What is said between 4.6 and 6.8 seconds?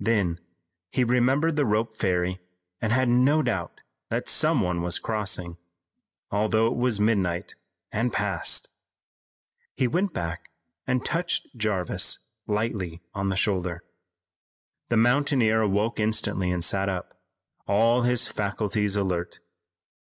one was crossing, although it